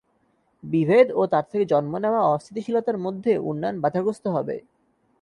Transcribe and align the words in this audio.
বিভেদ 0.63 1.07
ও 1.11 1.21
তার 1.33 1.45
থেকে 1.51 1.65
জন্ম 1.65 1.93
নেওয়া 2.03 2.21
অস্থিতিশীলতার 2.27 2.97
মধ্যে 2.97 3.31
উন্নয়ন 3.49 3.77
বাধাগ্রস্ত 3.83 4.25
হবে। 4.35 4.55